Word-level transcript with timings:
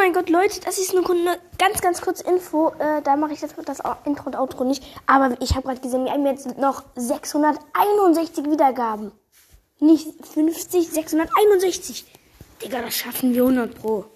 mein 0.00 0.14
Gott, 0.14 0.30
Leute, 0.30 0.60
das 0.60 0.78
ist 0.78 0.96
eine, 0.96 1.06
eine 1.06 1.38
ganz, 1.58 1.82
ganz 1.82 2.00
kurze 2.00 2.24
Info. 2.24 2.70
Äh, 2.78 3.02
da 3.02 3.16
mache 3.16 3.34
ich 3.34 3.42
jetzt 3.42 3.54
das 3.66 3.80
Intro 4.06 4.26
und 4.26 4.36
Outro 4.36 4.64
nicht. 4.64 4.82
Aber 5.06 5.36
ich 5.42 5.50
habe 5.50 5.66
gerade 5.68 5.80
gesehen, 5.80 6.06
wir 6.06 6.12
haben 6.12 6.24
jetzt 6.24 6.56
noch 6.56 6.84
661 6.96 8.46
Wiedergaben. 8.46 9.12
Nicht 9.78 10.08
50, 10.26 10.88
661. 10.88 12.06
Digga, 12.62 12.80
das 12.80 12.94
schaffen 12.94 13.34
wir 13.34 13.42
100 13.42 13.74
pro. 13.78 14.06